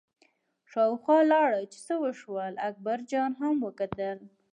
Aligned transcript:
شاوخوا 0.71 1.17
لاړه 1.31 1.61
چې 1.71 1.79
څه 1.87 1.93
وشول، 2.03 2.53
اکبرجان 2.69 3.31
هم 3.41 3.55
وکتل. 3.67 4.17